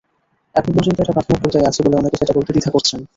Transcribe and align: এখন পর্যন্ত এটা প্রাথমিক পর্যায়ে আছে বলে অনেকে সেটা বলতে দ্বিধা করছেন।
এখন 0.55 0.71
পর্যন্ত 0.73 0.97
এটা 1.01 1.15
প্রাথমিক 1.17 1.39
পর্যায়ে 1.43 1.67
আছে 1.69 1.79
বলে 1.83 1.95
অনেকে 1.97 2.17
সেটা 2.19 2.33
বলতে 2.37 2.51
দ্বিধা 2.53 2.71
করছেন। 2.75 2.99